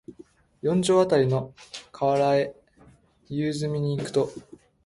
[0.63, 1.53] 四条あたりの
[1.91, 2.55] 河原へ
[3.29, 4.31] 夕涼みに行くと、